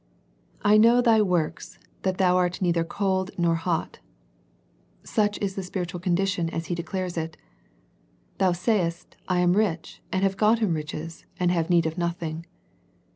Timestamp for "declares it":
6.73-7.37